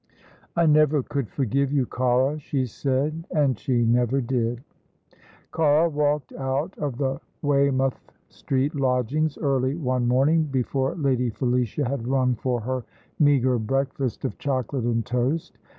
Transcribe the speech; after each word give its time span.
"I 0.55 0.65
never 0.65 1.03
could 1.03 1.27
forgive 1.29 1.71
you, 1.71 1.85
Cara," 1.85 2.39
she 2.39 2.65
said, 2.65 3.27
and 3.29 3.59
she 3.59 3.85
never 3.85 4.19
did. 4.19 4.63
Cara 5.53 5.89
walked 5.89 6.33
out 6.33 6.75
of 6.79 6.97
the 6.97 7.21
Weymouth 7.43 8.11
Street 8.27 8.73
lodgings 8.73 9.37
early 9.37 9.75
one 9.75 10.07
morning, 10.07 10.45
before 10.45 10.95
Lady 10.95 11.29
Felicia 11.29 11.87
had 11.87 12.07
rung 12.07 12.33
for 12.33 12.61
her 12.61 12.83
meagre 13.19 13.59
breakfast 13.59 14.25
of 14.25 14.39
chocolate 14.39 14.85
and 14.85 15.05
toast. 15.05 15.59